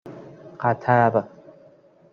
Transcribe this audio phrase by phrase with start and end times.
[0.59, 1.25] قطر